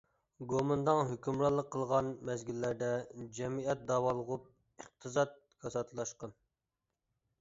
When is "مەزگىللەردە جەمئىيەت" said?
2.29-3.85